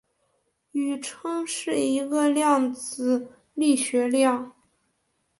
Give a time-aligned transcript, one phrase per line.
[0.71, 4.51] 宇称是一个量子力学量。